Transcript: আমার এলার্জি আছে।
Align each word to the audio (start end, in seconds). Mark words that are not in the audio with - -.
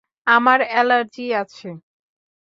আমার 0.27 0.59
এলার্জি 0.73 1.25
আছে। 1.33 1.67